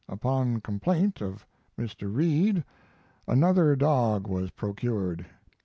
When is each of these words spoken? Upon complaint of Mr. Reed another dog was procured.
Upon 0.09 0.61
complaint 0.61 1.21
of 1.21 1.45
Mr. 1.77 2.11
Reed 2.11 2.63
another 3.27 3.75
dog 3.75 4.25
was 4.25 4.49
procured. 4.49 5.27